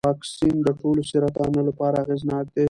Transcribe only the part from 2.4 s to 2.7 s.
دی؟